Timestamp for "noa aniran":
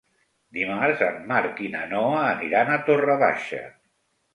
1.95-2.77